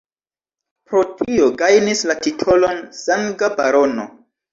[0.91, 4.07] Pro tio gajnis la titolon Sanga Barono.